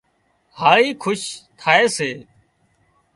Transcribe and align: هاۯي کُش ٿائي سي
هاۯي 0.59 0.87
کُش 1.01 1.21
ٿائي 1.59 1.85
سي 1.95 2.09